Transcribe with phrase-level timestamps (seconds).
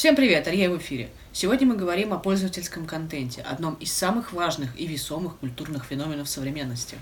[0.00, 1.10] Всем привет, Ария в эфире.
[1.30, 6.96] Сегодня мы говорим о пользовательском контенте, одном из самых важных и весомых культурных феноменов современности.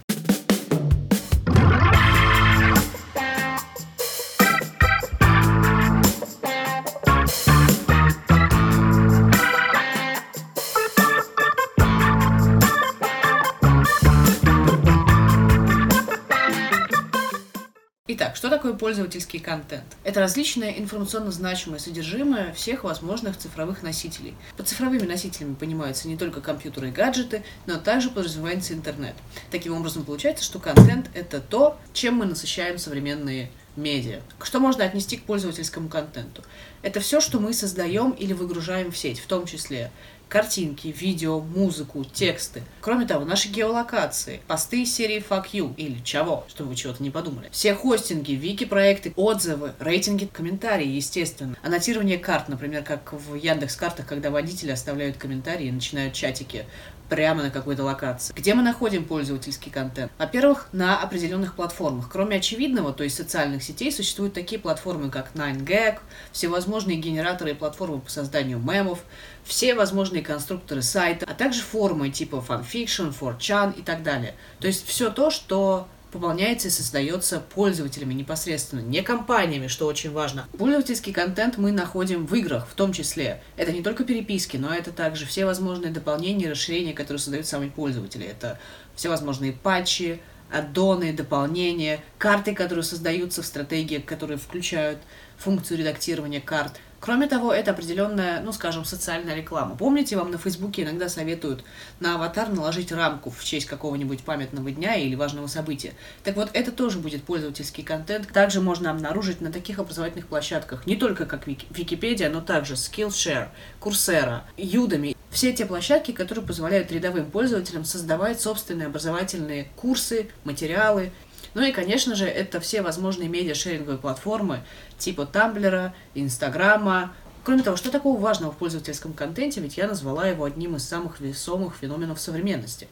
[18.20, 19.84] Итак, что такое пользовательский контент?
[20.02, 24.34] Это различное информационно значимое содержимое всех возможных цифровых носителей.
[24.56, 29.14] Под цифровыми носителями понимаются не только компьютеры и гаджеты, но также подразумевается интернет.
[29.52, 34.18] Таким образом, получается, что контент– это то, чем мы насыщаем современные медиа.
[34.42, 36.42] Что можно отнести к пользовательскому контенту?
[36.82, 39.90] Это все, что мы создаем или выгружаем в сеть, в том числе
[40.28, 42.62] картинки, видео, музыку, тексты.
[42.80, 47.10] Кроме того, наши геолокации, посты из серии Fuck You или чего, чтобы вы чего-то не
[47.10, 47.48] подумали.
[47.50, 51.56] Все хостинги, вики-проекты, отзывы, рейтинги, комментарии, естественно.
[51.62, 56.66] Аннотирование карт, например, как в Яндекс картах, когда водители оставляют комментарии и начинают чатики
[57.08, 58.34] прямо на какой-то локации.
[58.34, 60.12] Где мы находим пользовательский контент?
[60.18, 62.08] Во-первых, на определенных платформах.
[62.10, 66.00] Кроме очевидного, то есть социальных сетей, существуют такие платформы, как 9gag,
[66.32, 69.00] всевозможные генераторы и платформы по созданию мемов,
[69.44, 74.34] все возможные конструкторы сайта, а также форумы типа fanfiction, 4chan и так далее.
[74.60, 80.46] То есть все то, что пополняется и создается пользователями непосредственно, не компаниями, что очень важно.
[80.56, 83.42] Пользовательский контент мы находим в играх в том числе.
[83.56, 87.68] Это не только переписки, но это также все возможные дополнения и расширения, которые создают сами
[87.68, 88.26] пользователи.
[88.26, 88.58] Это
[88.94, 94.98] все возможные патчи, аддоны, дополнения, карты, которые создаются в стратегиях, которые включают
[95.38, 99.76] функцию редактирования карт– Кроме того, это определенная, ну, скажем, социальная реклама.
[99.76, 101.62] Помните, вам на Фейсбуке иногда советуют
[102.00, 105.92] на аватар наложить рамку в честь какого-нибудь памятного дня или важного события.
[106.24, 108.28] Так вот, это тоже будет пользовательский контент.
[108.32, 113.48] Также можно обнаружить на таких образовательных площадках, не только как Википедия, но также Skillshare,
[113.80, 115.16] Coursera, Udemy.
[115.30, 121.12] Все те площадки, которые позволяют рядовым пользователям создавать собственные образовательные курсы, материалы
[121.54, 124.60] ну и, конечно же, это все возможные медиа-шеринговые платформы
[124.98, 127.12] типа Тамблера, Инстаграма.
[127.44, 131.20] Кроме того, что такого важного в пользовательском контенте, ведь я назвала его одним из самых
[131.20, 132.88] весомых феноменов современности.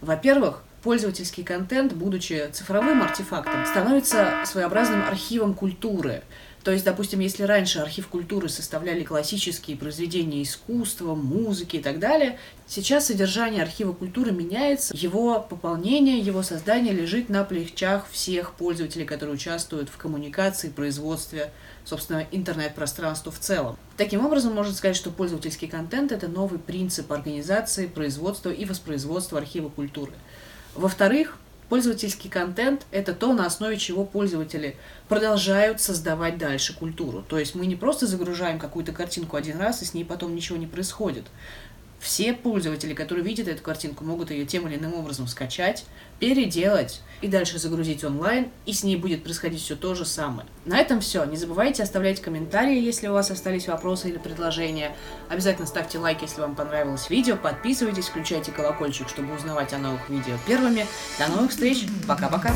[0.00, 6.22] Во-первых, пользовательский контент, будучи цифровым артефактом, становится своеобразным архивом культуры.
[6.64, 12.38] То есть, допустим, если раньше архив культуры составляли классические произведения искусства, музыки и так далее,
[12.68, 19.34] сейчас содержание архива культуры меняется, его пополнение, его создание лежит на плечах всех пользователей, которые
[19.34, 21.52] участвуют в коммуникации, производстве,
[21.84, 23.76] собственно, интернет-пространству в целом.
[23.96, 29.68] Таким образом, можно сказать, что пользовательский контент– это новый принцип организации, производства и воспроизводства архива
[29.68, 30.12] культуры.
[30.76, 31.38] Во-вторых,
[31.72, 34.76] Пользовательский контент– это то, на основе чего пользователи
[35.08, 37.24] продолжают создавать дальше культуру.
[37.26, 40.58] То есть мы не просто загружаем какую-то картинку один раз, и с ней потом ничего
[40.58, 41.24] не происходит
[42.02, 45.84] все пользователи, которые видят эту картинку, могут ее тем или иным образом скачать,
[46.18, 50.48] переделать и дальше загрузить онлайн, и с ней будет происходить все то же самое.
[50.64, 51.24] На этом все.
[51.24, 54.96] Не забывайте оставлять комментарии, если у вас остались вопросы или предложения.
[55.28, 60.34] Обязательно ставьте лайк, если вам понравилось видео, подписывайтесь, включайте колокольчик, чтобы узнавать о новых видео
[60.46, 60.86] первыми.
[61.20, 62.52] До новых встреч, пока-пока!